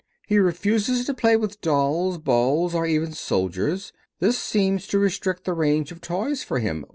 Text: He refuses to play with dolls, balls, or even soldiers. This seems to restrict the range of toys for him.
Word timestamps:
He 0.27 0.39
refuses 0.39 1.05
to 1.05 1.13
play 1.13 1.37
with 1.37 1.61
dolls, 1.61 2.17
balls, 2.17 2.73
or 2.73 2.87
even 2.87 3.11
soldiers. 3.13 3.93
This 4.17 4.39
seems 4.39 4.87
to 4.87 4.97
restrict 4.97 5.43
the 5.45 5.53
range 5.53 5.91
of 5.91 6.01
toys 6.01 6.41
for 6.41 6.57
him. 6.57 6.85